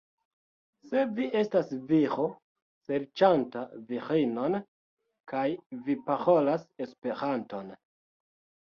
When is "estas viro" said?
1.41-2.25